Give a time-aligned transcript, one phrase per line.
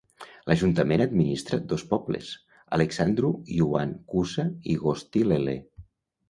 [0.51, 2.31] L'ajuntament administra dos pobles:
[2.79, 5.57] Alexandru Ioan Cuza i Gostilele.